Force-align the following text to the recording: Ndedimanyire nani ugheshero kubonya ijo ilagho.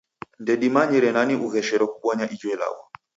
Ndedimanyire 0.43 1.09
nani 1.15 1.33
ugheshero 1.45 1.85
kubonya 1.93 2.25
ijo 2.33 2.47
ilagho. 2.53 2.83